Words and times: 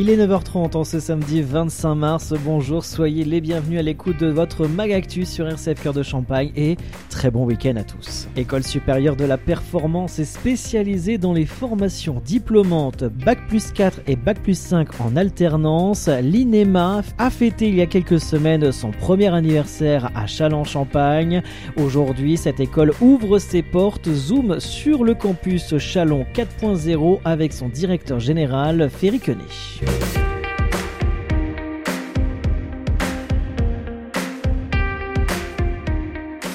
Il 0.00 0.10
est 0.10 0.16
9h30 0.16 0.76
en 0.76 0.84
ce 0.84 1.00
samedi 1.00 1.42
25 1.42 1.96
mars. 1.96 2.32
Bonjour, 2.44 2.84
soyez 2.84 3.24
les 3.24 3.40
bienvenus 3.40 3.80
à 3.80 3.82
l'écoute 3.82 4.20
de 4.20 4.28
votre 4.28 4.68
Magactu 4.68 5.24
sur 5.24 5.48
RCF 5.48 5.82
Cœur 5.82 5.92
de 5.92 6.04
Champagne 6.04 6.52
et 6.54 6.76
très 7.10 7.32
bon 7.32 7.44
week-end 7.44 7.74
à 7.74 7.82
tous. 7.82 8.28
École 8.36 8.62
supérieure 8.62 9.16
de 9.16 9.24
la 9.24 9.36
performance 9.36 10.20
est 10.20 10.24
spécialisée 10.24 11.18
dans 11.18 11.32
les 11.32 11.46
formations 11.46 12.22
diplômantes 12.24 13.02
Bac 13.02 13.48
plus 13.48 13.72
4 13.72 14.02
et 14.06 14.14
Bac 14.14 14.40
plus 14.40 14.56
5 14.56 15.00
en 15.00 15.16
alternance. 15.16 16.06
L'INEMA 16.06 17.02
a 17.18 17.30
fêté 17.30 17.66
il 17.66 17.74
y 17.74 17.80
a 17.80 17.86
quelques 17.86 18.20
semaines 18.20 18.70
son 18.70 18.92
premier 18.92 19.34
anniversaire 19.34 20.12
à 20.14 20.28
Châlons-Champagne. 20.28 21.42
Aujourd'hui, 21.76 22.36
cette 22.36 22.60
école 22.60 22.92
ouvre 23.00 23.40
ses 23.40 23.62
portes, 23.62 24.08
zoom 24.08 24.60
sur 24.60 25.02
le 25.02 25.14
campus 25.14 25.76
Chalon 25.78 26.24
4.0 26.34 27.18
avec 27.24 27.52
son 27.52 27.68
directeur 27.68 28.20
général 28.20 28.88
Ferry 28.90 29.18
Quenet. 29.18 29.87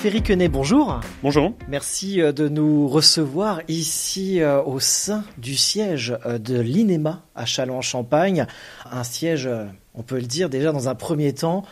Ferry 0.03 0.21
Quenet, 0.21 0.49
bonjour. 0.49 0.99
Bonjour. 1.21 1.53
Merci 1.69 2.19
euh, 2.19 2.33
de 2.33 2.49
nous 2.49 2.89
recevoir 2.89 3.61
ici 3.69 4.41
euh, 4.41 4.61
au 4.61 4.81
sein 4.81 5.23
du 5.37 5.55
siège 5.55 6.17
euh, 6.25 6.37
de 6.37 6.59
l'INEMA 6.59 7.23
à 7.35 7.45
Châlons-en-Champagne. 7.45 8.45
Un 8.91 9.05
siège, 9.05 9.49
on 9.95 10.01
peut 10.01 10.17
le 10.17 10.23
dire 10.25 10.49
déjà 10.49 10.73
dans 10.73 10.89
un 10.89 10.95
premier 10.95 11.31
temps, 11.31 11.63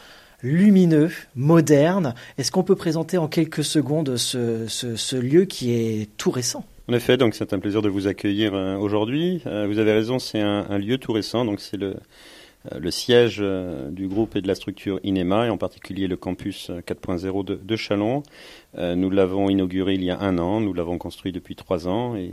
lumineux, 0.42 1.12
moderne. 1.36 2.16
Est-ce 2.38 2.54
qu'on 2.54 2.64
peut 2.64 2.78
présenter 2.78 3.18
en 3.18 3.28
quelques 3.28 3.66
secondes 3.66 4.16
ce, 4.16 4.66
ce, 4.70 4.96
ce 4.96 5.18
lieu 5.18 5.44
qui 5.44 5.74
est 5.74 6.10
tout 6.16 6.32
récent? 6.32 6.64
En 6.88 6.94
effet, 6.94 7.18
donc 7.18 7.36
c'est 7.36 7.54
un 7.54 7.60
plaisir 7.60 7.82
de 7.82 7.90
vous 7.90 8.08
accueillir 8.08 8.54
aujourd'hui. 8.54 9.42
vous 9.46 9.80
avez 9.80 9.94
raison, 9.94 10.20
c'est 10.20 10.42
un, 10.42 10.78
lieu 10.78 10.98
tout 10.98 11.14
récent, 11.14 11.46
donc 11.46 11.60
c'est 11.60 11.78
le, 11.78 11.96
le 12.78 12.92
siège 12.92 13.44
du 13.92 14.08
groupe 14.08 14.36
et 14.36 14.42
de 14.42 14.48
la 14.48 14.56
structure 14.56 15.00
INEMA, 15.04 15.48
et 15.48 15.50
en 15.50 15.58
particulier 15.58 16.08
le 16.08 16.18
campus 16.18 16.70
4.0 16.70 17.46
de, 17.46 17.56
de 17.56 17.76
Chalon. 17.76 18.24
Nous 18.78 19.10
l'avons 19.10 19.50
inauguré 19.50 19.94
il 19.94 20.04
y 20.04 20.12
a 20.12 20.20
un 20.20 20.38
an, 20.38 20.60
nous 20.60 20.74
l'avons 20.74 20.98
construit 20.98 21.32
depuis 21.32 21.56
trois 21.56 21.88
ans, 21.88 22.16
et 22.16 22.32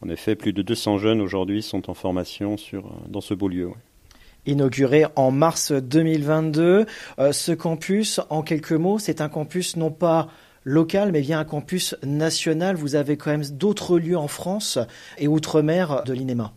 en 0.00 0.08
effet, 0.08 0.36
plus 0.36 0.52
de 0.52 0.62
200 0.62 0.98
jeunes 0.98 1.20
aujourd'hui 1.20 1.62
sont 1.62 1.90
en 1.90 1.94
formation 1.94 2.56
sur, 2.56 2.92
dans 3.08 3.20
ce 3.20 3.34
beau 3.34 3.48
lieu. 3.48 3.70
Inauguré 4.46 5.04
en 5.16 5.30
mars 5.30 5.72
2022. 5.72 6.86
Euh, 7.18 7.32
ce 7.32 7.52
campus, 7.52 8.20
en 8.30 8.42
quelques 8.42 8.72
mots, 8.72 8.98
c'est 8.98 9.20
un 9.20 9.28
campus 9.28 9.76
non 9.76 9.90
pas 9.90 10.28
local, 10.68 11.12
mais 11.12 11.22
bien 11.22 11.40
un 11.40 11.44
campus 11.44 11.96
national. 12.02 12.76
Vous 12.76 12.94
avez 12.94 13.16
quand 13.16 13.30
même 13.30 13.44
d'autres 13.44 13.98
lieux 13.98 14.18
en 14.18 14.28
France 14.28 14.78
et 15.16 15.26
outre-mer 15.26 16.02
de 16.04 16.12
l'INEMA. 16.12 16.52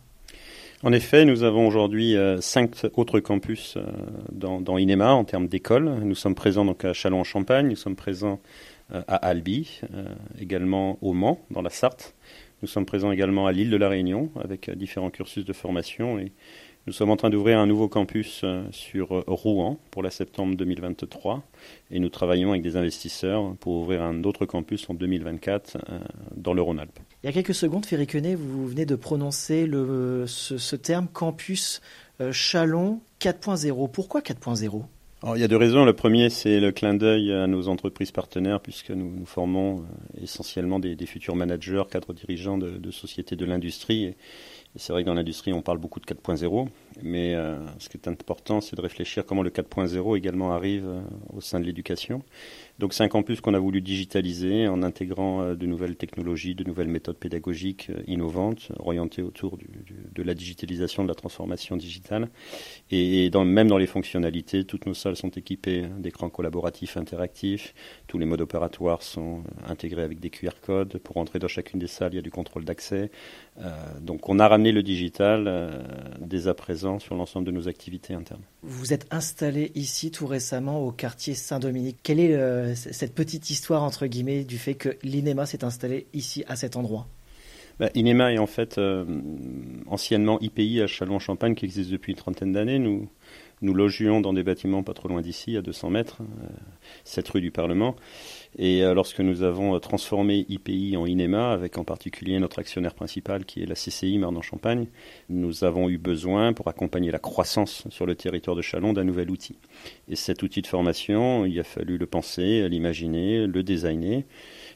En 0.84 0.92
effet, 0.92 1.24
nous 1.24 1.44
avons 1.44 1.66
aujourd'hui 1.66 2.16
euh, 2.16 2.40
cinq 2.40 2.72
autres 2.96 3.20
campus 3.20 3.76
euh, 3.76 3.84
dans, 4.32 4.60
dans 4.60 4.76
INEMA 4.76 5.14
en 5.14 5.24
termes 5.24 5.46
d'école. 5.46 5.84
Nous 6.02 6.16
sommes 6.16 6.34
présents 6.34 6.64
donc 6.64 6.84
à 6.84 6.92
Châlons-en-Champagne, 6.92 7.68
nous 7.68 7.76
sommes 7.76 7.96
présents 7.96 8.40
euh, 8.92 9.00
à 9.06 9.16
Albi, 9.16 9.80
également 10.40 10.98
au 11.00 11.12
Mans, 11.12 11.40
dans 11.50 11.62
la 11.62 11.70
Sarthe. 11.70 12.14
Nous 12.62 12.68
sommes 12.68 12.84
présents 12.84 13.12
également 13.12 13.46
à 13.46 13.52
l'île 13.52 13.70
de 13.70 13.76
la 13.76 13.88
Réunion 13.88 14.30
avec 14.42 14.70
différents 14.70 15.10
cursus 15.10 15.44
de 15.44 15.52
formation 15.52 16.18
et 16.18 16.32
nous 16.86 16.92
sommes 16.92 17.10
en 17.10 17.16
train 17.16 17.30
d'ouvrir 17.30 17.58
un 17.58 17.66
nouveau 17.66 17.88
campus 17.88 18.44
sur 18.70 19.08
Rouen 19.26 19.78
pour 19.90 20.02
la 20.02 20.10
septembre 20.10 20.56
2023 20.56 21.42
et 21.90 22.00
nous 22.00 22.08
travaillons 22.08 22.50
avec 22.50 22.62
des 22.62 22.76
investisseurs 22.76 23.54
pour 23.60 23.74
ouvrir 23.74 24.02
un 24.02 24.24
autre 24.24 24.46
campus 24.46 24.88
en 24.90 24.94
2024 24.94 25.78
dans 26.36 26.54
le 26.54 26.62
Rhône-Alpes. 26.62 26.98
Il 27.22 27.26
y 27.26 27.28
a 27.28 27.32
quelques 27.32 27.54
secondes, 27.54 27.86
Ferry 27.86 28.06
vous 28.34 28.66
venez 28.66 28.86
de 28.86 28.96
prononcer 28.96 29.68
ce 30.26 30.76
terme 30.76 31.06
campus 31.06 31.80
Chalon 32.32 33.00
4.0. 33.20 33.90
Pourquoi 33.90 34.20
4.0 34.20 34.82
il 35.34 35.40
y 35.40 35.44
a 35.44 35.48
deux 35.48 35.56
raisons. 35.56 35.84
Le 35.84 35.92
premier, 35.92 36.30
c'est 36.30 36.58
le 36.58 36.72
clin 36.72 36.94
d'œil 36.94 37.32
à 37.32 37.46
nos 37.46 37.68
entreprises 37.68 38.10
partenaires, 38.10 38.60
puisque 38.60 38.90
nous, 38.90 39.24
formons 39.24 39.84
essentiellement 40.20 40.78
des, 40.78 41.06
futurs 41.06 41.36
managers, 41.36 41.84
cadres 41.90 42.12
dirigeants 42.12 42.58
de, 42.58 42.90
sociétés 42.90 43.36
de 43.36 43.44
l'industrie. 43.44 44.04
Et, 44.04 44.16
et 44.74 44.78
c'est 44.78 44.92
vrai 44.92 45.02
que 45.02 45.06
dans 45.06 45.14
l'industrie, 45.14 45.52
on 45.52 45.60
parle 45.60 45.76
beaucoup 45.76 46.00
de 46.00 46.06
4.0, 46.06 46.66
mais 47.02 47.34
euh, 47.34 47.58
ce 47.78 47.90
qui 47.90 47.98
est 47.98 48.08
important, 48.08 48.62
c'est 48.62 48.74
de 48.74 48.80
réfléchir 48.80 49.26
comment 49.26 49.42
le 49.42 49.50
4.0 49.50 50.16
également 50.16 50.52
arrive 50.52 50.86
euh, 50.86 51.02
au 51.30 51.42
sein 51.42 51.60
de 51.60 51.66
l'éducation. 51.66 52.22
Donc 52.82 52.94
c'est 52.94 53.04
un 53.04 53.08
campus 53.08 53.40
qu'on 53.40 53.54
a 53.54 53.60
voulu 53.60 53.80
digitaliser 53.80 54.66
en 54.66 54.82
intégrant 54.82 55.40
euh, 55.40 55.54
de 55.54 55.66
nouvelles 55.66 55.94
technologies, 55.94 56.56
de 56.56 56.64
nouvelles 56.64 56.88
méthodes 56.88 57.16
pédagogiques 57.16 57.90
euh, 57.90 58.02
innovantes, 58.08 58.72
orientées 58.80 59.22
autour 59.22 59.56
de 59.56 60.22
la 60.24 60.34
digitalisation, 60.34 61.04
de 61.04 61.08
la 61.08 61.14
transformation 61.14 61.76
digitale. 61.76 62.28
Et, 62.90 63.30
même 63.32 63.68
dans 63.68 63.78
les 63.78 63.86
fonctionnalités, 63.86 64.64
toutes 64.64 64.86
nos 64.86 64.94
salles 64.94 65.14
sont 65.14 65.28
équipées 65.28 65.84
d'écrans 66.00 66.28
collaboratifs 66.28 66.96
interactifs, 66.96 67.72
tous 68.08 68.18
les 68.18 68.26
modes 68.26 68.40
opératoires 68.40 69.04
sont 69.04 69.44
intégrés 69.64 70.02
avec 70.02 70.18
des 70.18 70.30
QR 70.30 70.50
codes. 70.60 70.98
Pour 70.98 71.18
entrer 71.18 71.38
dans 71.38 71.46
chacune 71.46 71.78
des 71.78 71.86
salles, 71.86 72.14
il 72.14 72.16
y 72.16 72.18
a 72.18 72.22
du 72.22 72.32
contrôle 72.32 72.64
d'accès. 72.64 73.12
Euh, 73.60 73.70
donc 74.00 74.28
on 74.30 74.38
a 74.38 74.48
ramené 74.48 74.72
le 74.72 74.82
digital 74.82 75.44
euh, 75.46 75.82
dès 76.20 76.48
à 76.48 76.54
présent 76.54 76.98
sur 76.98 77.14
l'ensemble 77.14 77.46
de 77.46 77.50
nos 77.50 77.68
activités 77.68 78.14
internes. 78.14 78.40
Vous 78.62 78.94
êtes 78.94 79.06
installé 79.10 79.72
ici 79.74 80.10
tout 80.10 80.26
récemment 80.26 80.80
au 80.80 80.90
quartier 80.90 81.34
Saint-Dominique. 81.34 81.98
Quelle 82.02 82.18
est 82.20 82.34
euh, 82.34 82.71
cette 82.74 83.14
petite 83.14 83.50
histoire 83.50 83.82
entre 83.82 84.06
guillemets 84.06 84.44
du 84.44 84.58
fait 84.58 84.74
que 84.74 84.96
l'INEMA 85.02 85.46
s'est 85.46 85.64
installé 85.64 86.06
ici 86.12 86.44
à 86.46 86.56
cet 86.56 86.76
endroit 86.76 87.06
bah, 87.78 87.88
INEMA 87.94 88.34
est 88.34 88.38
en 88.38 88.46
fait 88.46 88.78
euh, 88.78 89.04
anciennement 89.86 90.38
IPI 90.40 90.82
à 90.82 90.86
Châlons-Champagne 90.86 91.54
qui 91.54 91.64
existe 91.64 91.90
depuis 91.90 92.12
une 92.12 92.18
trentaine 92.18 92.52
d'années. 92.52 92.78
Nous, 92.78 93.08
nous 93.62 93.74
logions 93.74 94.20
dans 94.20 94.32
des 94.32 94.42
bâtiments 94.42 94.82
pas 94.82 94.92
trop 94.92 95.08
loin 95.08 95.22
d'ici, 95.22 95.56
à 95.56 95.62
200 95.62 95.90
mètres, 95.90 96.18
euh, 96.20 96.46
cette 97.04 97.28
rue 97.28 97.40
du 97.40 97.50
Parlement. 97.50 97.96
Et 98.58 98.84
euh, 98.84 98.92
lorsque 98.92 99.20
nous 99.20 99.42
avons 99.42 99.78
transformé 99.80 100.44
IPI 100.48 100.96
en 100.96 101.06
INEMA, 101.06 101.52
avec 101.52 101.78
en 101.78 101.84
particulier 101.84 102.38
notre 102.38 102.58
actionnaire 102.58 102.94
principal 102.94 103.44
qui 103.44 103.62
est 103.62 103.66
la 103.66 103.74
CCI 103.74 104.18
Marne-en-Champagne, 104.18 104.88
nous 105.30 105.64
avons 105.64 105.88
eu 105.88 105.96
besoin, 105.96 106.52
pour 106.52 106.68
accompagner 106.68 107.10
la 107.10 107.18
croissance 107.18 107.84
sur 107.88 108.04
le 108.04 108.14
territoire 108.14 108.56
de 108.56 108.62
Chalon, 108.62 108.92
d'un 108.92 109.04
nouvel 109.04 109.30
outil. 109.30 109.56
Et 110.08 110.16
cet 110.16 110.42
outil 110.42 110.60
de 110.60 110.66
formation, 110.66 111.46
il 111.46 111.58
a 111.58 111.64
fallu 111.64 111.96
le 111.96 112.06
penser, 112.06 112.68
l'imaginer, 112.68 113.46
le 113.46 113.62
designer. 113.62 114.24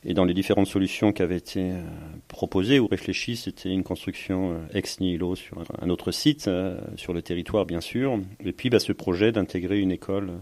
Et 0.04 0.14
dans 0.14 0.24
les 0.24 0.34
différentes 0.34 0.66
solutions 0.66 1.12
qui 1.12 1.22
avaient 1.22 1.36
été 1.36 1.72
euh, 1.72 1.80
proposées 2.28 2.78
ou 2.78 2.86
réfléchies, 2.86 3.36
c'était 3.36 3.70
une 3.70 3.82
construction 3.82 4.52
euh, 4.52 4.78
ex 4.78 5.00
nihilo 5.00 5.34
sur 5.34 5.62
un 5.80 5.90
autre 5.90 6.12
site, 6.12 6.48
euh, 6.48 6.78
sur 6.96 7.12
le 7.12 7.22
territoire 7.22 7.66
bien 7.66 7.80
sûr, 7.80 8.18
et 8.44 8.52
puis 8.52 8.70
bah, 8.70 8.78
ce 8.78 8.92
projet 8.92 9.32
d'intégrer 9.32 9.80
une 9.80 9.92
école 9.92 10.32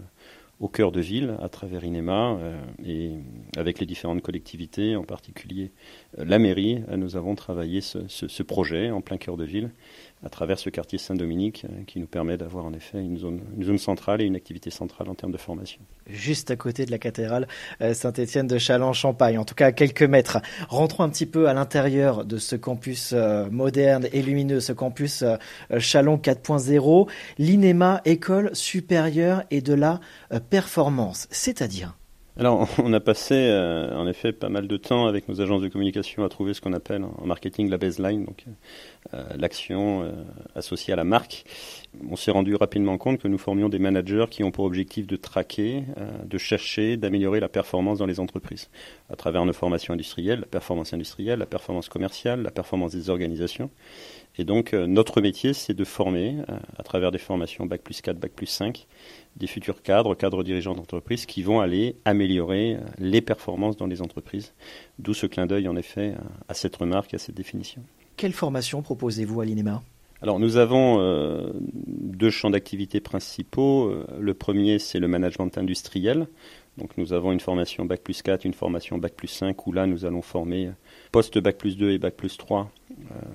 au 0.61 0.69
cœur 0.69 0.91
de 0.91 1.01
ville 1.01 1.35
à 1.41 1.49
travers 1.49 1.83
INEMA 1.83 2.39
et 2.85 3.11
avec 3.57 3.79
les 3.79 3.85
différentes 3.85 4.21
collectivités, 4.21 4.95
en 4.95 5.03
particulier 5.03 5.71
la 6.17 6.39
mairie, 6.39 6.81
nous 6.95 7.17
avons 7.17 7.35
travaillé 7.35 7.81
ce, 7.81 8.43
projet 8.43 8.89
en 8.89 9.01
plein 9.01 9.17
cœur 9.17 9.35
de 9.35 9.43
ville 9.43 9.71
à 10.23 10.29
travers 10.29 10.57
ce 10.57 10.69
quartier 10.69 10.97
Saint-Dominique 10.97 11.65
euh, 11.65 11.83
qui 11.85 11.99
nous 11.99 12.07
permet 12.07 12.37
d'avoir 12.37 12.65
en 12.65 12.73
effet 12.73 12.99
une 12.99 13.17
zone, 13.17 13.77
centrale 13.77 14.21
et 14.21 14.25
une 14.25 14.35
activité 14.35 14.69
centrale 14.69 15.09
en 15.09 15.15
termes 15.15 15.31
de 15.31 15.37
formation. 15.37 15.81
Juste 16.07 16.51
à 16.51 16.55
côté 16.55 16.85
de 16.85 16.91
la 16.91 16.97
cathédrale 16.97 17.47
Saint-Étienne 17.93 18.47
de 18.47 18.57
Châlons-Champagne, 18.57 19.37
en 19.37 19.45
tout 19.45 19.55
cas 19.55 19.67
à 19.67 19.71
quelques 19.71 20.03
mètres. 20.03 20.39
Rentrons 20.69 21.03
un 21.03 21.09
petit 21.09 21.25
peu 21.25 21.49
à 21.49 21.53
l'intérieur 21.53 22.25
de 22.25 22.37
ce 22.37 22.55
campus 22.55 23.13
moderne 23.51 24.07
et 24.13 24.21
lumineux, 24.21 24.59
ce 24.59 24.71
campus 24.71 25.23
Chalon 25.79 26.17
4.0, 26.17 27.09
l'INEMA, 27.37 28.01
École 28.05 28.55
supérieure 28.55 29.43
et 29.51 29.61
de 29.61 29.73
la 29.73 29.99
performance, 30.49 31.27
c'est-à-dire 31.31 31.97
alors, 32.37 32.67
on 32.83 32.91
a 32.91 32.99
passé 32.99 33.33
euh, 33.35 33.95
en 33.95 34.07
effet 34.07 34.33
pas 34.33 34.49
mal 34.49 34.67
de 34.67 34.77
temps 34.77 35.07
avec 35.07 35.29
nos 35.29 35.39
agences 35.39 35.61
de 35.61 35.69
communication 35.69 36.25
à 36.25 36.29
trouver 36.29 36.53
ce 36.53 36.59
qu'on 36.59 36.73
appelle 36.73 37.03
en 37.03 37.25
marketing 37.25 37.69
la 37.69 37.77
baseline, 37.77 38.25
donc 38.25 38.43
euh, 39.13 39.23
l'action 39.37 40.03
euh, 40.03 40.11
associée 40.53 40.91
à 40.91 40.97
la 40.97 41.05
marque. 41.05 41.45
On 42.09 42.17
s'est 42.17 42.31
rendu 42.31 42.55
rapidement 42.55 42.97
compte 42.97 43.19
que 43.19 43.29
nous 43.29 43.37
formions 43.37 43.69
des 43.69 43.79
managers 43.79 44.25
qui 44.29 44.43
ont 44.43 44.51
pour 44.51 44.65
objectif 44.65 45.07
de 45.07 45.15
traquer, 45.15 45.83
de 46.25 46.37
chercher, 46.37 46.97
d'améliorer 46.97 47.39
la 47.39 47.47
performance 47.47 47.99
dans 47.99 48.05
les 48.05 48.19
entreprises 48.19 48.69
à 49.09 49.15
travers 49.15 49.45
nos 49.45 49.53
formations 49.53 49.93
industrielles, 49.93 50.41
la 50.41 50.45
performance 50.45 50.93
industrielle, 50.93 51.39
la 51.39 51.45
performance 51.45 51.87
commerciale, 51.87 52.41
la 52.41 52.51
performance 52.51 52.91
des 52.91 53.09
organisations. 53.09 53.69
Et 54.37 54.43
donc, 54.43 54.73
euh, 54.73 54.85
notre 54.85 55.21
métier, 55.21 55.53
c'est 55.53 55.73
de 55.73 55.83
former, 55.85 56.37
euh, 56.49 56.57
à 56.77 56.83
travers 56.83 57.11
des 57.11 57.17
formations 57.17 57.65
Bac 57.65 57.81
plus 57.81 58.01
4, 58.01 58.19
Bac 58.19 58.31
plus 58.33 58.47
5, 58.47 58.85
des 59.37 59.47
futurs 59.47 59.81
cadres, 59.81 60.13
cadres 60.15 60.43
dirigeants 60.43 60.75
d'entreprise 60.75 61.25
qui 61.25 61.41
vont 61.41 61.61
aller 61.61 61.95
améliorer 62.03 62.75
euh, 62.75 62.79
les 62.97 63.21
performances 63.21 63.77
dans 63.77 63.87
les 63.87 64.01
entreprises. 64.01 64.53
D'où 64.99 65.13
ce 65.13 65.25
clin 65.25 65.45
d'œil, 65.45 65.67
en 65.67 65.75
effet, 65.75 66.15
à 66.49 66.53
cette 66.53 66.75
remarque, 66.75 67.13
à 67.13 67.17
cette 67.17 67.35
définition. 67.35 67.81
Quelle 68.17 68.33
formation 68.33 68.81
proposez-vous 68.81 69.39
à 69.41 69.45
l'INEMA? 69.45 69.81
Alors 70.21 70.39
nous 70.39 70.55
avons 70.55 71.01
euh, 71.01 71.51
deux 71.85 72.29
champs 72.29 72.49
d'activité 72.49 73.01
principaux. 73.01 73.93
Le 74.17 74.33
premier, 74.33 74.79
c'est 74.79 74.99
le 74.99 75.07
management 75.07 75.57
industriel. 75.57 76.27
Donc 76.77 76.97
nous 76.97 77.13
avons 77.13 77.31
une 77.31 77.41
formation 77.41 77.85
Bac 77.85 78.01
plus 78.01 78.21
4, 78.21 78.45
une 78.45 78.53
formation 78.53 78.97
Bac 78.97 79.13
plus 79.13 79.27
5, 79.27 79.67
où 79.67 79.73
là 79.73 79.85
nous 79.85 80.05
allons 80.05 80.21
former 80.21 80.71
post-Bac 81.15 81.57
plus 81.57 81.77
2 81.77 81.91
et 81.91 81.97
Bac 81.97 82.15
plus 82.15 82.37
3 82.37 82.71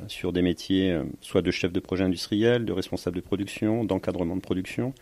sur 0.06 0.32
des 0.32 0.43
métiers 0.43 0.99
soit 1.21 1.43
de 1.43 1.50
chef 1.50 1.73
de 1.73 1.81
projet 1.81 2.05
industriel, 2.05 2.65
de 2.65 2.73
responsable 2.73 3.17
de 3.17 3.21
production, 3.23 3.85
d'encadrement 3.85 4.37
de 4.37 4.41
production, 4.41 4.93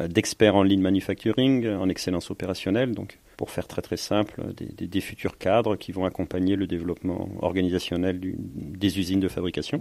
d'experts 0.00 0.56
en 0.56 0.62
ligne 0.62 0.80
manufacturing, 0.80 1.68
en 1.68 1.88
excellence 1.88 2.30
opérationnelle. 2.30 2.92
Donc 2.92 3.20
pour 3.36 3.50
faire 3.50 3.68
très 3.68 3.82
très 3.82 3.96
simple, 3.96 4.42
des, 4.54 5.00
futurs 5.00 5.38
cadres 5.38 5.76
qui 5.76 5.92
vont 5.92 6.04
accompagner 6.04 6.56
le 6.56 6.66
développement 6.66 7.28
organisationnel 7.42 8.18
des 8.20 8.98
usines 8.98 9.20
de 9.20 9.28
fabrication. 9.28 9.80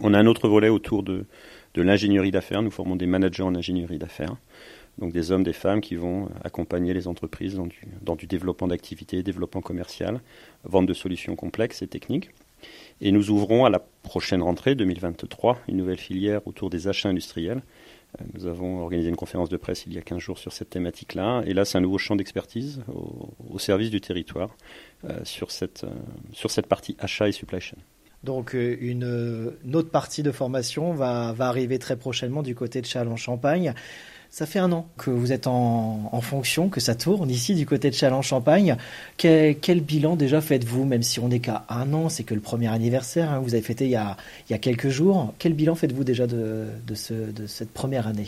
On 0.00 0.14
a 0.14 0.18
un 0.18 0.26
autre 0.26 0.48
volet 0.48 0.68
autour 0.68 1.02
de, 1.02 1.26
l'ingénierie 1.76 2.30
d'affaires. 2.30 2.62
Nous 2.62 2.70
formons 2.70 2.96
des 2.96 3.06
managers 3.06 3.42
en 3.42 3.54
ingénierie 3.54 3.98
d'affaires. 3.98 4.36
Donc 4.98 5.12
des 5.12 5.30
hommes, 5.30 5.44
des 5.44 5.52
femmes 5.52 5.80
qui 5.80 5.94
vont 5.94 6.28
accompagner 6.44 6.92
les 6.92 7.06
entreprises 7.06 7.54
dans 7.54 7.66
du, 7.66 7.86
dans 8.02 8.16
du 8.16 8.26
développement 8.26 8.68
d'activités, 8.68 9.22
développement 9.22 9.60
commercial, 9.60 10.20
vente 10.64 10.86
de 10.86 10.94
solutions 10.94 11.36
complexes 11.36 11.82
et 11.82 11.86
techniques. 11.86 12.30
Et 13.00 13.12
nous 13.12 13.30
ouvrons 13.30 13.64
à 13.64 13.70
la 13.70 13.78
prochaine 13.78 14.42
rentrée 14.42 14.74
2023 14.74 15.60
une 15.68 15.76
nouvelle 15.76 15.98
filière 15.98 16.44
autour 16.46 16.70
des 16.70 16.88
achats 16.88 17.08
industriels 17.08 17.62
euh, 18.20 18.24
nous 18.34 18.46
avons 18.46 18.80
organisé 18.82 19.08
une 19.08 19.16
conférence 19.16 19.48
de 19.48 19.56
presse 19.56 19.84
il 19.86 19.92
y 19.92 19.98
a 19.98 20.02
15 20.02 20.18
jours 20.18 20.38
sur 20.38 20.52
cette 20.52 20.70
thématique-là. 20.70 21.42
Et 21.46 21.54
là, 21.54 21.64
c'est 21.64 21.78
un 21.78 21.80
nouveau 21.80 21.98
champ 21.98 22.16
d'expertise 22.16 22.82
au, 22.88 23.58
service 23.58 23.90
du 23.90 24.00
territoire 24.00 24.50
euh, 25.04 25.18
sur, 25.24 25.50
cette, 25.50 25.84
euh, 25.84 25.90
sur 26.32 26.50
cette 26.50 26.66
partie 26.66 26.96
achat 26.98 27.28
et 27.28 27.32
supply 27.32 27.60
chain. 27.60 27.76
Donc 28.24 28.52
une, 28.54 29.04
autre 29.74 29.90
partie 29.90 30.24
de 30.24 30.32
formation 30.32 30.92
va, 30.92 31.32
va 31.32 31.46
arriver 31.46 31.78
très 31.78 31.96
prochainement 31.96 32.42
du 32.42 32.56
côté 32.56 32.80
de 32.80 32.86
Châlons-Champagne. 32.86 33.74
Ça 34.30 34.46
fait 34.46 34.58
un 34.58 34.70
an 34.72 34.86
que 34.98 35.10
vous 35.10 35.32
êtes 35.32 35.46
en, 35.46 36.20
fonction, 36.20 36.68
que 36.68 36.80
ça 36.80 36.94
tourne 36.94 37.30
ici 37.30 37.54
du 37.54 37.66
côté 37.66 37.90
de 37.90 37.94
Châlons-Champagne. 37.94 38.76
Quel, 39.16 39.80
bilan 39.80 40.16
déjà 40.16 40.40
faites-vous, 40.40 40.84
même 40.84 41.02
si 41.02 41.18
on 41.18 41.28
n'est 41.28 41.40
qu'à 41.40 41.64
un 41.68 41.92
an, 41.94 42.08
c'est 42.08 42.24
que 42.24 42.34
le 42.34 42.40
premier 42.40 42.68
anniversaire, 42.68 43.32
hein, 43.32 43.40
vous 43.40 43.54
avez 43.54 43.62
fêté 43.62 43.86
il 43.86 43.90
y, 43.90 43.96
a, 43.96 44.16
il 44.48 44.52
y 44.52 44.54
a 44.54 44.58
quelques 44.58 44.90
jours. 44.90 45.32
Quel 45.38 45.54
bilan 45.54 45.74
faites-vous 45.74 46.04
déjà 46.04 46.26
de, 46.26 46.66
de, 46.86 46.94
ce, 46.94 47.14
de, 47.14 47.46
cette 47.46 47.72
première 47.72 48.06
année? 48.06 48.26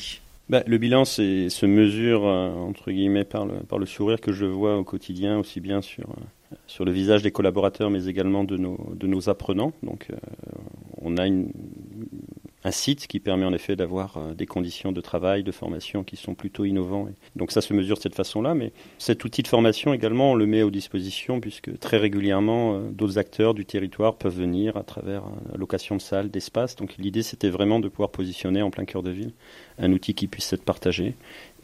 Bah, 0.49 0.64
le 0.67 0.79
bilan 0.79 1.05
se 1.05 1.67
mesure 1.67 2.26
euh, 2.26 2.50
entre 2.55 2.91
guillemets 2.91 3.25
par 3.25 3.47
le, 3.47 3.61
par 3.61 3.79
le 3.79 3.87
sourire 3.87 4.20
que 4.20 4.32
je 4.32 4.47
vois 4.47 4.79
au 4.79 4.85
quotidien, 4.85 5.38
aussi 5.38 5.61
bien 5.61 5.81
sur, 5.81 6.11
euh, 6.11 6.56
sur 6.67 6.85
le 6.85 6.91
visage 6.91 7.23
des 7.23 7.31
collaborateurs, 7.31 7.88
mais 7.88 8.06
également 8.06 8.43
de 8.43 8.56
nos, 8.56 8.79
de 8.97 9.06
nos 9.06 9.29
apprenants. 9.29 9.73
Donc, 9.85 10.08
euh, 10.11 10.17
on 11.02 11.19
a 11.19 11.26
une, 11.26 11.52
un 12.65 12.71
site 12.71 13.07
qui 13.07 13.21
permet 13.21 13.45
en 13.45 13.53
effet 13.53 13.77
d'avoir 13.77 14.17
euh, 14.17 14.35
des 14.35 14.47
conditions 14.47 14.93
de 14.93 15.01
travail, 15.01 15.43
de 15.43 15.53
formation 15.53 16.05
qui 16.05 16.17
sont 16.17 16.35
plutôt 16.35 16.65
innovants. 16.65 17.09
Donc 17.37 17.53
ça 17.53 17.61
se 17.61 17.73
mesure 17.73 17.97
de 17.97 18.03
cette 18.03 18.15
façon-là, 18.15 18.55
mais 18.55 18.73
cet 18.99 19.25
outil 19.25 19.43
de 19.43 19.49
formation 19.49 19.95
également, 19.95 20.33
on 20.33 20.35
le 20.35 20.47
met 20.47 20.62
aux 20.62 20.71
dispositions 20.71 21.41
puisque 21.41 21.79
très 21.79 21.97
régulièrement, 21.97 22.75
euh, 22.75 22.91
d'autres 22.91 23.19
acteurs 23.19 23.55
du 23.55 23.65
territoire 23.65 24.17
peuvent 24.17 24.37
venir 24.37 24.77
à 24.77 24.83
travers 24.83 25.23
la 25.51 25.59
location 25.59 25.97
de 25.97 26.01
salles, 26.01 26.31
d'espaces. 26.31 26.77
Donc 26.77 26.97
l'idée, 26.99 27.23
c'était 27.23 27.51
vraiment 27.51 27.81
de 27.81 27.89
pouvoir 27.89 28.11
positionner 28.11 28.62
en 28.62 28.71
plein 28.71 28.85
cœur 28.85 29.03
de 29.03 29.11
ville 29.11 29.33
un 29.79 29.93
outil 29.93 30.15
qui 30.15 30.27
puisse 30.27 30.53
être 30.53 30.65
partagé. 30.65 31.15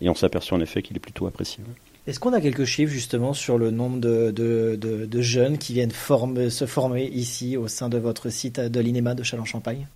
Et 0.01 0.09
on 0.09 0.15
s'aperçoit 0.15 0.57
en 0.57 0.61
effet 0.61 0.83
qu'il 0.83 0.97
est 0.97 1.01
plutôt 1.01 1.27
apprécié. 1.27 1.63
Est-ce 2.07 2.21
qu'on 2.21 2.33
a 2.33 2.41
quelques 2.41 2.65
chiffres 2.65 2.93
justement 2.93 3.33
sur 3.33 3.59
le 3.59 3.71
nombre 3.71 3.99
de, 3.99 5.21
jeunes 5.21 5.59
qui 5.59 5.73
viennent 5.73 5.91
se 5.91 6.67
former 6.67 7.07
ici 7.07 7.57
au 7.57 7.67
sein 7.67 7.89
de 7.89 7.99
votre 7.99 8.31
site 8.31 8.61
de 8.61 8.81
l'INEMA 8.81 9.15
de 9.15 9.25
Châlons-Champagne? 9.25 9.89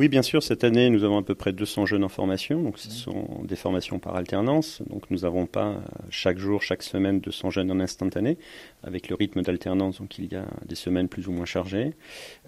Oui, 0.00 0.08
bien 0.08 0.22
sûr. 0.22 0.42
Cette 0.42 0.64
année, 0.64 0.88
nous 0.88 1.04
avons 1.04 1.18
à 1.18 1.22
peu 1.22 1.34
près 1.34 1.52
200 1.52 1.84
jeunes 1.84 2.04
en 2.04 2.08
formation. 2.08 2.62
Donc, 2.62 2.78
ce 2.78 2.90
sont 2.90 3.42
des 3.44 3.54
formations 3.54 3.98
par 3.98 4.16
alternance. 4.16 4.80
Donc, 4.88 5.10
nous 5.10 5.18
n'avons 5.18 5.44
pas 5.44 5.66
euh, 5.66 5.78
chaque 6.08 6.38
jour, 6.38 6.62
chaque 6.62 6.82
semaine 6.82 7.20
200 7.20 7.50
jeunes 7.50 7.70
en 7.70 7.80
instantané. 7.80 8.38
Avec 8.82 9.10
le 9.10 9.14
rythme 9.14 9.42
d'alternance, 9.42 9.98
donc 9.98 10.16
il 10.16 10.32
y 10.32 10.36
a 10.36 10.46
des 10.64 10.74
semaines 10.74 11.06
plus 11.06 11.28
ou 11.28 11.32
moins 11.32 11.44
chargées. 11.44 11.92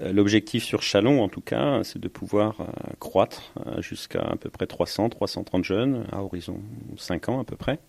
Euh, 0.01 0.15
l'objectif 0.15 0.65
sur 0.65 0.81
Chalon, 0.81 1.23
en 1.23 1.29
tout 1.29 1.43
cas, 1.43 1.85
c'est 1.85 1.99
de 1.99 2.09
pouvoir 2.09 2.59
euh, 2.63 2.65
croître 3.01 3.53
jusqu'à 3.81 4.23
à 4.23 4.37
peu 4.37 4.49
près 4.49 4.67
300, 4.67 5.11
330 5.11 5.63
jeunes 5.63 6.07
à 6.11 6.23
horizon 6.23 6.59
5 6.97 7.29
ans 7.29 7.41
à 7.41 7.45
peu 7.45 7.57
près 7.57 7.81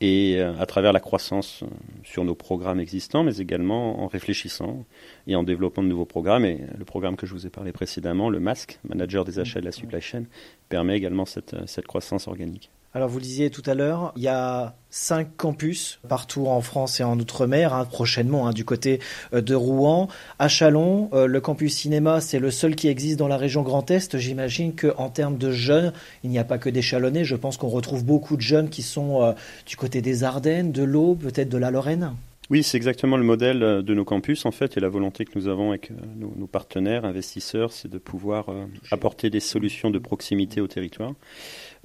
et 0.00 0.36
euh, 0.38 0.52
à 0.58 0.66
travers 0.66 0.92
la 0.92 1.00
croissance 1.00 1.62
euh, 1.62 1.66
sur 2.04 2.24
nos 2.24 2.34
programmes 2.34 2.80
existants, 2.80 3.22
mais 3.22 3.38
également 3.38 4.02
en 4.02 4.06
réfléchissant 4.06 4.84
et 5.26 5.36
en 5.36 5.42
développant 5.42 5.82
de 5.82 5.88
nouveaux 5.88 6.04
programmes. 6.04 6.44
Et 6.44 6.60
le 6.76 6.84
programme 6.84 7.16
que 7.16 7.26
je 7.26 7.32
vous 7.32 7.46
ai 7.46 7.50
parlé 7.50 7.72
précédemment, 7.72 8.28
le 8.28 8.40
MASC, 8.40 8.78
Manager 8.88 9.24
des 9.24 9.38
achats 9.38 9.60
de 9.60 9.64
la 9.64 9.72
supply 9.72 10.00
chain, 10.00 10.24
permet 10.68 10.96
également 10.96 11.24
cette, 11.24 11.54
euh, 11.54 11.66
cette 11.66 11.86
croissance 11.86 12.28
organique. 12.28 12.70
Alors 12.94 13.08
vous 13.08 13.18
le 13.18 13.24
disiez 13.24 13.50
tout 13.50 13.62
à 13.66 13.74
l'heure, 13.74 14.12
il 14.16 14.22
y 14.22 14.28
a 14.28 14.74
cinq 14.88 15.36
campus 15.36 15.98
partout 16.08 16.46
en 16.46 16.62
France 16.62 17.00
et 17.00 17.04
en 17.04 17.18
Outre-mer, 17.18 17.74
hein, 17.74 17.84
prochainement 17.84 18.48
hein, 18.48 18.52
du 18.52 18.64
côté 18.64 19.00
euh, 19.34 19.42
de 19.42 19.54
Rouen. 19.54 20.08
À 20.38 20.48
Chalon, 20.48 21.10
euh, 21.12 21.26
le 21.26 21.40
campus 21.42 21.76
cinéma, 21.76 22.22
c'est 22.22 22.38
le 22.38 22.50
seul 22.50 22.74
qui 22.74 22.88
existe 22.88 23.18
dans 23.18 23.28
la 23.28 23.36
région 23.36 23.62
Grand 23.62 23.90
Est. 23.90 24.16
J'imagine 24.16 24.74
qu'en 24.74 25.10
termes 25.10 25.36
de 25.36 25.50
jeunes, 25.50 25.92
il 26.24 26.30
n'y 26.30 26.38
a 26.38 26.44
pas 26.44 26.56
que 26.56 26.70
des 26.70 26.80
Chalonnais. 26.80 27.24
Je 27.24 27.36
pense 27.36 27.58
qu'on 27.58 27.68
retrouve 27.68 28.04
beaucoup 28.04 28.36
de 28.36 28.42
jeunes 28.42 28.70
qui 28.70 28.82
sont 28.82 29.22
euh, 29.22 29.32
du 29.66 29.76
côté 29.76 30.00
des 30.00 30.24
Ardennes, 30.24 30.72
de 30.72 30.82
l'Aube, 30.82 31.18
peut-être 31.18 31.50
de 31.50 31.58
la 31.58 31.70
Lorraine. 31.70 32.12
Oui, 32.48 32.62
c'est 32.62 32.76
exactement 32.76 33.16
le 33.16 33.24
modèle 33.24 33.58
de 33.58 33.94
nos 33.94 34.04
campus 34.04 34.46
en 34.46 34.52
fait 34.52 34.76
et 34.76 34.80
la 34.80 34.88
volonté 34.88 35.24
que 35.24 35.36
nous 35.36 35.48
avons 35.48 35.70
avec 35.70 35.90
nos, 36.16 36.46
partenaires 36.46 37.04
investisseurs, 37.04 37.72
c'est 37.72 37.88
de 37.88 37.98
pouvoir 37.98 38.46
apporter 38.92 39.30
des 39.30 39.40
solutions 39.40 39.90
de 39.90 39.98
proximité 39.98 40.60
au 40.60 40.68
territoire. 40.68 41.12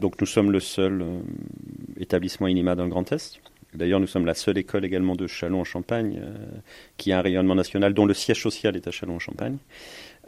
Donc 0.01 0.19
nous 0.19 0.27
sommes 0.27 0.51
le 0.51 0.59
seul 0.59 1.01
euh, 1.01 1.19
établissement 1.97 2.47
INIMA 2.47 2.75
dans 2.75 2.83
le 2.83 2.89
Grand 2.89 3.11
Est. 3.11 3.39
D'ailleurs, 3.73 3.99
nous 3.99 4.07
sommes 4.07 4.25
la 4.25 4.33
seule 4.33 4.57
école 4.57 4.83
également 4.83 5.15
de 5.15 5.27
Chalon 5.27 5.61
en 5.61 5.63
Champagne 5.63 6.19
euh, 6.21 6.33
qui 6.97 7.11
a 7.11 7.19
un 7.19 7.21
rayonnement 7.21 7.55
national 7.55 7.93
dont 7.93 8.05
le 8.05 8.13
siège 8.13 8.41
social 8.41 8.75
est 8.75 8.87
à 8.87 8.91
Chalon 8.91 9.15
en 9.15 9.19
Champagne. 9.19 9.57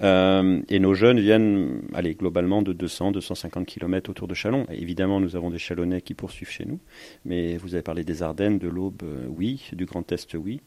Euh, 0.02 0.62
et 0.70 0.80
nos 0.80 0.94
jeunes 0.94 1.20
viennent, 1.20 1.82
allez, 1.94 2.16
globalement 2.16 2.62
de 2.62 2.74
200, 2.74 3.12
250 3.12 3.66
km 3.66 4.10
autour 4.10 4.28
de 4.28 4.34
Chalon. 4.34 4.66
évidemment, 4.72 5.20
nous 5.20 5.36
avons 5.36 5.50
des 5.50 5.60
Chalonnais 5.60 6.02
qui 6.02 6.14
poursuivent 6.14 6.50
chez 6.50 6.66
nous. 6.66 6.80
Mais 7.26 7.58
vous 7.58 7.76
avez 7.76 7.84
parlé 7.84 8.04
des 8.04 8.24
Ardennes, 8.24 8.60
de 8.60 8.68
l'Aube, 8.68 9.04
oui. 9.30 9.70
Du 9.74 9.86
Grand 9.86 10.10
Est, 10.12 10.34
oui. 10.36 10.62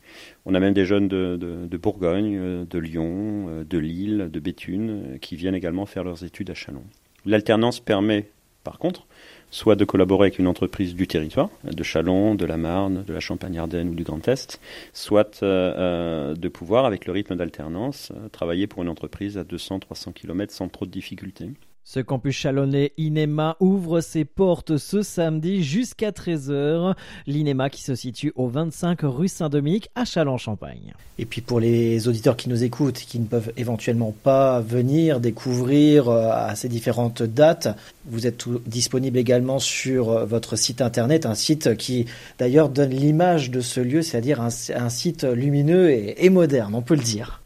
On 0.44 0.54
a 0.54 0.60
même 0.60 0.74
des 0.74 0.84
jeunes 0.84 1.08
de, 1.08 1.36
de 1.36 1.76
Bourgogne, 1.76 2.66
de 2.66 2.78
Lyon, 2.78 3.64
de 3.68 3.78
Lille, 3.78 4.28
de 4.30 4.40
Béthune, 4.40 5.18
qui 5.20 5.34
viennent 5.34 5.54
également 5.54 5.86
faire 5.86 6.04
leurs 6.04 6.24
études 6.24 6.50
à 6.50 6.54
Chalon. 6.54 6.84
L'alternance 7.24 7.80
permet 7.80 8.28
par 8.66 8.80
contre, 8.80 9.06
soit 9.50 9.76
de 9.76 9.84
collaborer 9.84 10.26
avec 10.26 10.38
une 10.38 10.46
entreprise 10.46 10.94
du 10.94 11.06
territoire, 11.06 11.50
de 11.64 11.82
Chalon, 11.82 12.34
de 12.34 12.44
la 12.44 12.56
Marne, 12.56 13.04
de 13.04 13.12
la 13.12 13.20
Champagne-Ardenne 13.20 13.90
ou 13.90 13.94
du 13.94 14.04
Grand 14.04 14.26
Est, 14.28 14.60
soit 14.92 15.42
euh, 15.42 15.74
euh, 15.76 16.34
de 16.34 16.48
pouvoir, 16.48 16.84
avec 16.84 17.06
le 17.06 17.12
rythme 17.12 17.36
d'alternance, 17.36 18.12
euh, 18.16 18.28
travailler 18.28 18.66
pour 18.66 18.82
une 18.82 18.88
entreprise 18.88 19.38
à 19.38 19.44
200-300 19.44 20.12
km 20.12 20.52
sans 20.52 20.68
trop 20.68 20.86
de 20.86 20.90
difficultés. 20.90 21.50
Ce 21.88 22.00
campus 22.00 22.34
chalonnais 22.34 22.90
INEMA 22.98 23.56
ouvre 23.60 24.00
ses 24.00 24.24
portes 24.24 24.76
ce 24.76 25.02
samedi 25.02 25.62
jusqu'à 25.62 26.10
13h. 26.10 26.96
L'INEMA 27.28 27.70
qui 27.70 27.80
se 27.80 27.94
situe 27.94 28.32
au 28.34 28.48
25 28.48 29.02
rue 29.04 29.28
Saint-Dominique 29.28 29.88
à 29.94 30.04
Châlons-Champagne. 30.04 30.94
Et 31.20 31.26
puis 31.26 31.42
pour 31.42 31.60
les 31.60 32.08
auditeurs 32.08 32.36
qui 32.36 32.48
nous 32.48 32.64
écoutent, 32.64 32.98
qui 32.98 33.20
ne 33.20 33.26
peuvent 33.26 33.52
éventuellement 33.56 34.12
pas 34.24 34.60
venir 34.62 35.20
découvrir 35.20 36.08
euh, 36.08 36.28
à 36.32 36.56
ces 36.56 36.68
différentes 36.68 37.22
dates, 37.22 37.68
vous 38.06 38.26
êtes 38.26 38.48
disponible 38.66 39.16
également 39.16 39.60
sur 39.60 40.10
euh, 40.10 40.24
votre 40.24 40.56
site 40.56 40.80
internet, 40.80 41.24
un 41.24 41.36
site 41.36 41.76
qui 41.76 42.06
d'ailleurs 42.40 42.68
donne 42.68 42.90
l'image 42.90 43.52
de 43.52 43.60
ce 43.60 43.78
lieu, 43.78 44.02
c'est-à-dire 44.02 44.40
un, 44.40 44.50
site 44.50 45.22
lumineux 45.22 45.92
et 45.92 46.30
moderne, 46.30 46.74
on 46.74 46.82
peut 46.82 46.96
le 46.96 47.02
dire. 47.02 47.42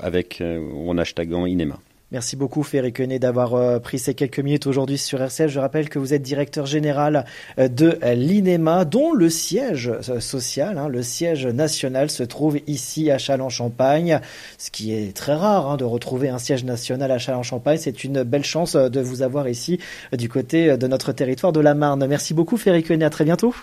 avec 0.00 0.42
en 0.42 0.98
hashtagant 0.98 1.46
Inema. 1.46 1.78
Merci 2.12 2.36
beaucoup 2.36 2.62
Ferry 2.62 2.92
d'avoir 3.18 3.54
euh, 3.54 3.80
pris 3.80 3.98
ces 3.98 4.14
quelques 4.14 4.38
minutes 4.38 4.68
aujourd'hui 4.68 4.96
sur 4.96 5.20
RCF. 5.20 5.48
Je 5.48 5.58
rappelle 5.58 5.88
que 5.88 5.98
vous 5.98 6.14
êtes 6.14 6.22
directeur 6.22 6.64
général 6.64 7.24
euh, 7.58 7.66
de 7.66 7.98
l'INEMA, 8.02 8.84
dont 8.84 9.12
le 9.12 9.28
siège 9.28 9.88
euh, 9.88 10.20
social, 10.20 10.78
hein, 10.78 10.88
le 10.88 11.02
siège 11.02 11.48
national 11.48 12.08
se 12.08 12.22
trouve 12.22 12.60
ici 12.68 13.10
à 13.10 13.18
Châlons-Champagne, 13.18 14.20
ce 14.56 14.70
qui 14.70 14.94
est 14.94 15.16
très 15.16 15.34
rare 15.34 15.68
hein, 15.68 15.76
de 15.76 15.84
retrouver 15.84 16.28
un 16.28 16.38
siège 16.38 16.62
national 16.62 17.10
à 17.10 17.18
Châlons-Champagne. 17.18 17.78
C'est 17.80 18.04
une 18.04 18.22
belle 18.22 18.44
chance 18.44 18.76
de 18.76 19.00
vous 19.00 19.22
avoir 19.22 19.48
ici 19.48 19.80
du 20.16 20.28
côté 20.28 20.76
de 20.76 20.86
notre 20.86 21.10
territoire 21.10 21.52
de 21.52 21.60
la 21.60 21.74
Marne. 21.74 22.06
Merci 22.06 22.34
beaucoup 22.34 22.56
Ferry 22.56 22.84
à 23.02 23.10
très 23.10 23.24
bientôt. 23.24 23.54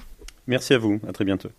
Merci 0.48 0.74
à 0.74 0.78
vous, 0.78 1.00
à 1.08 1.14
très 1.14 1.24
bientôt. 1.24 1.50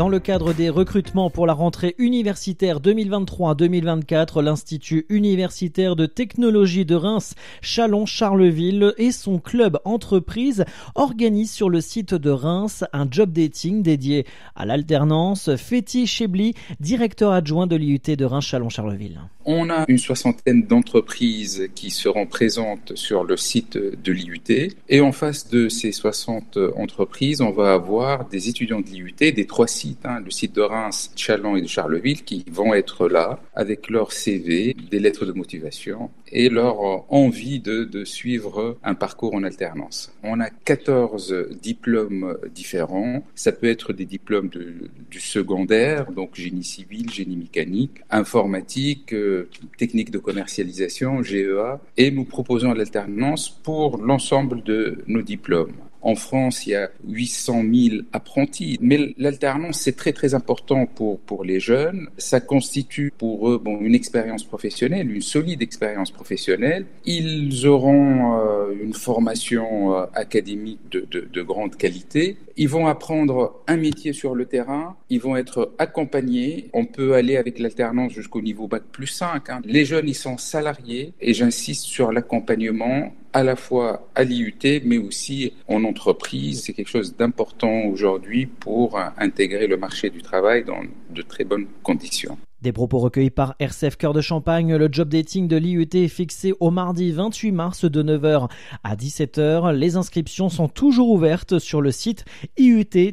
Dans 0.00 0.08
le 0.08 0.18
cadre 0.18 0.54
des 0.54 0.70
recrutements 0.70 1.28
pour 1.28 1.46
la 1.46 1.52
rentrée 1.52 1.94
universitaire 1.98 2.80
2023-2024, 2.80 4.40
l'Institut 4.40 5.04
universitaire 5.10 5.94
de 5.94 6.06
technologie 6.06 6.86
de 6.86 6.94
Reims, 6.94 7.34
Chalon-Charleville 7.60 8.94
et 8.96 9.12
son 9.12 9.38
club 9.38 9.78
entreprise 9.84 10.64
organisent 10.94 11.52
sur 11.52 11.68
le 11.68 11.82
site 11.82 12.14
de 12.14 12.30
Reims 12.30 12.82
un 12.94 13.06
job 13.10 13.30
dating 13.30 13.82
dédié 13.82 14.24
à 14.56 14.64
l'alternance. 14.64 15.54
Féti 15.56 16.06
Chebli, 16.06 16.54
directeur 16.80 17.32
adjoint 17.32 17.66
de 17.66 17.76
l'IUT 17.76 18.16
de 18.16 18.24
Reims-Chalon-Charleville. 18.24 19.20
On 19.44 19.68
a 19.68 19.84
une 19.88 19.98
soixantaine 19.98 20.66
d'entreprises 20.66 21.68
qui 21.74 21.90
seront 21.90 22.26
présentes 22.26 22.92
sur 22.94 23.22
le 23.22 23.36
site 23.36 23.76
de 23.76 24.12
l'IUT 24.12 24.72
et 24.88 25.00
en 25.02 25.12
face 25.12 25.48
de 25.50 25.68
ces 25.68 25.92
60 25.92 26.58
entreprises, 26.76 27.42
on 27.42 27.50
va 27.50 27.74
avoir 27.74 28.26
des 28.28 28.48
étudiants 28.48 28.80
de 28.80 28.86
l'IUT 28.86 29.14
des 29.18 29.46
trois 29.46 29.66
sites, 29.90 30.06
hein, 30.06 30.20
le 30.24 30.30
site 30.30 30.54
de 30.54 30.62
Reims, 30.62 31.12
Chalon 31.16 31.56
et 31.56 31.62
de 31.62 31.66
Charleville, 31.66 32.22
qui 32.22 32.44
vont 32.50 32.74
être 32.74 33.08
là 33.08 33.40
avec 33.54 33.90
leur 33.90 34.12
CV, 34.12 34.76
des 34.90 35.00
lettres 35.00 35.26
de 35.26 35.32
motivation 35.32 36.10
et 36.32 36.48
leur 36.48 37.12
envie 37.12 37.60
de, 37.60 37.84
de 37.84 38.04
suivre 38.04 38.78
un 38.84 38.94
parcours 38.94 39.34
en 39.34 39.42
alternance. 39.42 40.12
On 40.22 40.40
a 40.40 40.48
14 40.50 41.48
diplômes 41.60 42.38
différents. 42.54 43.24
Ça 43.34 43.52
peut 43.52 43.68
être 43.68 43.92
des 43.92 44.04
diplômes 44.04 44.48
de, 44.48 44.90
du 45.10 45.20
secondaire, 45.20 46.12
donc 46.12 46.34
génie 46.34 46.64
civil, 46.64 47.10
génie 47.10 47.36
mécanique, 47.36 48.02
informatique, 48.10 49.12
euh, 49.12 49.48
technique 49.76 50.10
de 50.10 50.18
commercialisation, 50.18 51.22
GEA, 51.22 51.80
et 51.96 52.10
nous 52.10 52.24
proposons 52.24 52.72
l'alternance 52.72 53.48
pour 53.50 53.98
l'ensemble 53.98 54.62
de 54.62 54.98
nos 55.06 55.22
diplômes. 55.22 55.74
En 56.02 56.14
France, 56.14 56.66
il 56.66 56.70
y 56.70 56.74
a 56.74 56.90
800 57.06 57.62
000 57.72 58.02
apprentis. 58.12 58.78
Mais 58.80 59.14
l'alternance, 59.18 59.80
c'est 59.80 59.96
très 59.96 60.12
très 60.12 60.34
important 60.34 60.86
pour, 60.86 61.20
pour 61.20 61.44
les 61.44 61.60
jeunes. 61.60 62.08
Ça 62.16 62.40
constitue 62.40 63.12
pour 63.16 63.50
eux 63.50 63.60
bon, 63.62 63.78
une 63.80 63.94
expérience 63.94 64.44
professionnelle, 64.44 65.10
une 65.10 65.20
solide 65.20 65.62
expérience 65.62 66.10
professionnelle. 66.10 66.86
Ils 67.04 67.66
auront 67.66 68.38
euh, 68.38 68.72
une 68.82 68.94
formation 68.94 69.94
euh, 69.94 70.06
académique 70.14 70.80
de, 70.90 71.06
de, 71.10 71.28
de 71.30 71.42
grande 71.42 71.76
qualité. 71.76 72.36
Ils 72.56 72.68
vont 72.68 72.86
apprendre 72.86 73.62
un 73.66 73.76
métier 73.76 74.12
sur 74.12 74.34
le 74.34 74.46
terrain. 74.46 74.96
Ils 75.10 75.20
vont 75.20 75.36
être 75.36 75.72
accompagnés. 75.78 76.68
On 76.72 76.86
peut 76.86 77.14
aller 77.14 77.36
avec 77.36 77.58
l'alternance 77.58 78.12
jusqu'au 78.12 78.40
niveau 78.40 78.66
bac 78.68 78.82
plus 78.90 79.06
5. 79.06 79.50
Hein. 79.50 79.60
Les 79.64 79.84
jeunes, 79.84 80.08
ils 80.08 80.14
sont 80.14 80.38
salariés 80.38 81.12
et 81.20 81.34
j'insiste 81.34 81.84
sur 81.84 82.12
l'accompagnement 82.12 83.12
à 83.32 83.42
la 83.42 83.56
fois 83.56 84.08
à 84.14 84.24
l'IUT, 84.24 84.82
mais 84.84 84.98
aussi 84.98 85.52
en 85.68 85.84
entreprise. 85.84 86.62
C'est 86.64 86.72
quelque 86.72 86.88
chose 86.88 87.16
d'important 87.16 87.84
aujourd'hui 87.84 88.46
pour 88.46 88.98
intégrer 89.18 89.66
le 89.66 89.76
marché 89.76 90.10
du 90.10 90.22
travail 90.22 90.64
dans 90.64 90.82
de 91.10 91.22
très 91.22 91.44
bonnes 91.44 91.66
conditions. 91.82 92.38
Des 92.60 92.72
propos 92.72 92.98
recueillis 92.98 93.30
par 93.30 93.54
RCF 93.58 93.96
Cœur 93.96 94.12
de 94.12 94.20
Champagne, 94.20 94.76
le 94.76 94.88
job 94.92 95.08
dating 95.08 95.48
de 95.48 95.56
l'IUT 95.56 95.88
est 95.94 96.08
fixé 96.08 96.52
au 96.60 96.70
mardi 96.70 97.10
28 97.10 97.52
mars 97.52 97.86
de 97.86 98.02
9h 98.02 98.50
à 98.84 98.96
17h. 98.96 99.72
Les 99.74 99.96
inscriptions 99.96 100.50
sont 100.50 100.68
toujours 100.68 101.08
ouvertes 101.08 101.58
sur 101.58 101.80
le 101.80 101.90
site 101.90 102.26
iut-rcc.fr. 102.58 103.10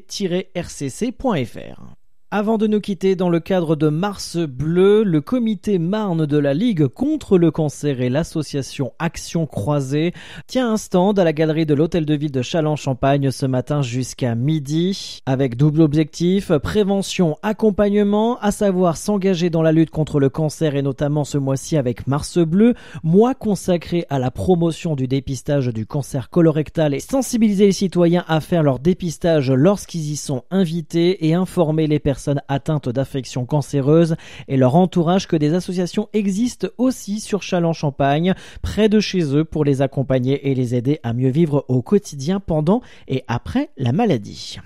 Avant 2.29 2.57
de 2.57 2.67
nous 2.67 2.81
quitter, 2.81 3.15
dans 3.15 3.29
le 3.29 3.39
cadre 3.39 3.77
de 3.77 3.87
Mars 3.87 4.35
Bleu, 4.35 5.03
le 5.03 5.21
comité 5.21 5.79
Marne 5.79 6.25
de 6.25 6.37
la 6.37 6.53
Ligue 6.53 6.87
contre 6.87 7.37
le 7.37 7.51
cancer 7.51 8.01
et 8.01 8.09
l'association 8.09 8.91
Action 8.99 9.45
Croisée 9.45 10.11
tient 10.45 10.69
un 10.73 10.75
stand 10.75 11.17
à 11.19 11.23
la 11.23 11.31
galerie 11.31 11.65
de 11.65 11.73
l'Hôtel 11.73 12.05
de 12.05 12.13
Ville 12.15 12.33
de 12.33 12.41
Châlons-Champagne 12.41 13.31
ce 13.31 13.45
matin 13.45 13.81
jusqu'à 13.81 14.35
midi, 14.35 15.21
avec 15.25 15.55
double 15.55 15.79
objectif, 15.79 16.51
prévention, 16.57 17.37
accompagnement, 17.43 18.37
à 18.39 18.51
savoir 18.51 18.97
s'engager 18.97 19.49
dans 19.49 19.61
la 19.61 19.71
lutte 19.71 19.91
contre 19.91 20.19
le 20.19 20.27
cancer 20.27 20.75
et 20.75 20.81
notamment 20.81 21.23
ce 21.23 21.37
mois-ci 21.37 21.77
avec 21.77 22.07
Mars 22.07 22.39
Bleu, 22.39 22.73
mois 23.03 23.35
consacré 23.35 24.05
à 24.09 24.19
la 24.19 24.31
promotion 24.31 24.97
du 24.97 25.07
dépistage 25.07 25.67
du 25.67 25.85
cancer 25.85 26.29
colorectal 26.29 26.93
et 26.93 26.99
sensibiliser 26.99 27.67
les 27.67 27.71
citoyens 27.71 28.25
à 28.27 28.41
faire 28.41 28.63
leur 28.63 28.79
dépistage 28.79 29.49
lorsqu'ils 29.49 30.11
y 30.11 30.17
sont 30.17 30.43
invités 30.51 31.25
et 31.25 31.33
informer 31.33 31.87
les 31.87 31.99
personnes 31.99 32.16
personnes 32.17 32.41
atteintes 32.47 32.89
d'affections 32.89 33.45
cancéreuses 33.45 34.15
et 34.47 34.57
leur 34.57 34.75
entourage 34.75 35.27
que 35.27 35.35
des 35.35 35.53
associations 35.53 36.09
existent 36.13 36.67
aussi 36.79 37.19
sur 37.19 37.43
Châlons-Champagne, 37.43 38.33
près 38.63 38.89
de 38.89 38.99
chez 38.99 39.35
eux, 39.35 39.45
pour 39.45 39.63
les 39.63 39.83
accompagner 39.83 40.49
et 40.49 40.55
les 40.55 40.73
aider 40.73 40.99
à 41.03 41.13
mieux 41.13 41.29
vivre 41.29 41.63
au 41.67 41.83
quotidien 41.83 42.39
pendant 42.39 42.81
et 43.07 43.23
après 43.27 43.69
la 43.77 43.91
maladie. 43.91 44.57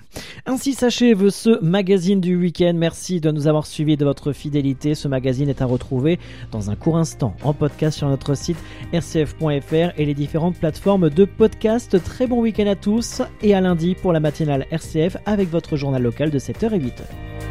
Ainsi 0.46 0.72
s'achève 0.72 1.28
ce 1.28 1.62
magazine 1.62 2.22
du 2.22 2.36
week-end. 2.36 2.72
Merci 2.74 3.20
de 3.20 3.30
nous 3.30 3.46
avoir 3.46 3.66
suivis 3.66 3.98
de 3.98 4.06
votre 4.06 4.32
fidélité. 4.32 4.94
Ce 4.94 5.06
magazine 5.06 5.50
est 5.50 5.60
à 5.60 5.66
retrouver 5.66 6.18
dans 6.52 6.70
un 6.70 6.74
court 6.74 6.96
instant 6.96 7.34
en 7.42 7.52
podcast 7.52 7.98
sur 7.98 8.08
notre 8.08 8.34
site 8.34 8.58
rcf.fr 8.94 9.92
et 9.98 10.06
les 10.06 10.14
différentes 10.14 10.56
plateformes 10.56 11.10
de 11.10 11.26
podcast. 11.26 12.02
Très 12.02 12.26
bon 12.26 12.40
week-end 12.40 12.66
à 12.66 12.76
tous 12.76 13.20
et 13.42 13.54
à 13.54 13.60
lundi 13.60 13.94
pour 13.94 14.14
la 14.14 14.20
matinale 14.20 14.66
RCF 14.70 15.18
avec 15.26 15.50
votre 15.50 15.76
journal 15.76 16.02
local 16.02 16.30
de 16.30 16.38
7h 16.38 16.72
et 16.72 16.78
8h. 16.78 17.41